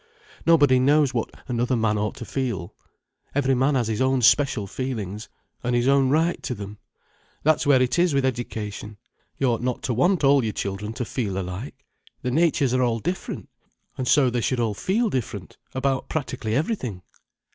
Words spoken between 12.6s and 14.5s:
are all different, and so they